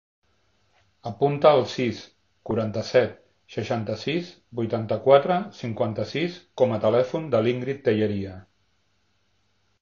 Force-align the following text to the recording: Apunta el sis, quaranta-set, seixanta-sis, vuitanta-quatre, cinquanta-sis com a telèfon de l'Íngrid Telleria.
Apunta 1.09 1.49
el 1.57 1.59
sis, 1.73 1.99
quaranta-set, 2.49 3.13
seixanta-sis, 3.55 4.31
vuitanta-quatre, 4.61 5.37
cinquanta-sis 5.59 6.41
com 6.63 6.75
a 6.75 6.81
telèfon 6.87 7.29
de 7.37 7.43
l'Íngrid 7.45 7.85
Telleria. 7.91 8.35